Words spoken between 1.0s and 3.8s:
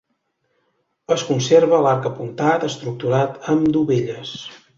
Es conserva l'arc apuntat, estructurat amb